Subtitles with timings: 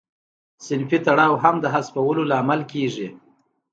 [0.65, 3.07] صنفي تړاو هم د حذفولو لامل کیږي.